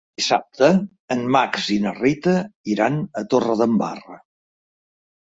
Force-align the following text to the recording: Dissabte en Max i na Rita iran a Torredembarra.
Dissabte 0.19 0.69
en 1.17 1.21
Max 1.35 1.69
i 1.77 1.77
na 1.85 1.95
Rita 1.99 2.35
iran 2.75 3.01
a 3.23 3.27
Torredembarra. 3.37 4.23